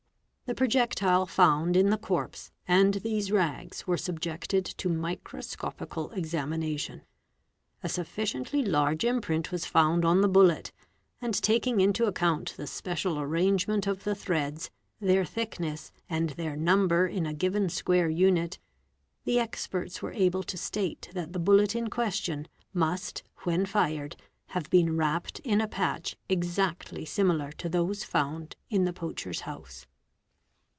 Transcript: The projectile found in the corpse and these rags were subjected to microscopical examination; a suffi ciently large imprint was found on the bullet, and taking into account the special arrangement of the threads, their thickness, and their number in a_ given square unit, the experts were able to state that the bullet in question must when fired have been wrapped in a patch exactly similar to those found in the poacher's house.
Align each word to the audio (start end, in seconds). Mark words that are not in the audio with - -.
The 0.47 0.55
projectile 0.55 1.25
found 1.27 1.77
in 1.77 1.91
the 1.91 1.97
corpse 1.97 2.51
and 2.67 2.95
these 2.95 3.31
rags 3.31 3.87
were 3.87 3.95
subjected 3.95 4.65
to 4.65 4.89
microscopical 4.89 6.11
examination; 6.11 7.03
a 7.81 7.87
suffi 7.87 8.23
ciently 8.23 8.67
large 8.67 9.05
imprint 9.05 9.53
was 9.53 9.65
found 9.65 10.03
on 10.03 10.19
the 10.19 10.27
bullet, 10.27 10.73
and 11.21 11.33
taking 11.41 11.79
into 11.79 12.03
account 12.03 12.53
the 12.57 12.67
special 12.67 13.17
arrangement 13.17 13.87
of 13.87 14.03
the 14.03 14.13
threads, 14.13 14.69
their 14.99 15.23
thickness, 15.23 15.93
and 16.09 16.31
their 16.31 16.57
number 16.57 17.07
in 17.07 17.25
a_ 17.25 17.33
given 17.37 17.69
square 17.69 18.09
unit, 18.09 18.59
the 19.23 19.39
experts 19.39 20.01
were 20.01 20.11
able 20.11 20.43
to 20.43 20.57
state 20.57 21.07
that 21.13 21.31
the 21.31 21.39
bullet 21.39 21.77
in 21.77 21.89
question 21.89 22.45
must 22.73 23.23
when 23.43 23.65
fired 23.65 24.17
have 24.47 24.69
been 24.69 24.97
wrapped 24.97 25.39
in 25.45 25.61
a 25.61 25.67
patch 25.69 26.17
exactly 26.27 27.05
similar 27.05 27.53
to 27.53 27.69
those 27.69 28.03
found 28.03 28.57
in 28.69 28.83
the 28.83 28.91
poacher's 28.91 29.41
house. 29.41 29.87